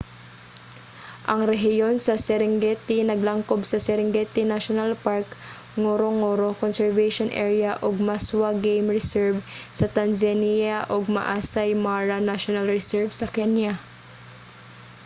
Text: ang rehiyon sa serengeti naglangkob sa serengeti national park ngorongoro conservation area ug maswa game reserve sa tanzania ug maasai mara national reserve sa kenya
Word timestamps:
ang 1.31 1.41
rehiyon 1.51 1.95
sa 2.05 2.13
serengeti 2.25 2.97
naglangkob 3.05 3.61
sa 3.67 3.77
serengeti 3.87 4.41
national 4.53 4.91
park 5.05 5.27
ngorongoro 5.83 6.49
conservation 6.63 7.29
area 7.45 7.71
ug 7.85 7.95
maswa 8.09 8.49
game 8.65 8.87
reserve 8.97 9.37
sa 9.77 9.85
tanzania 9.97 10.77
ug 10.95 11.03
maasai 11.15 11.69
mara 11.85 12.17
national 12.31 12.65
reserve 12.77 13.11
sa 13.19 13.27
kenya 13.35 13.73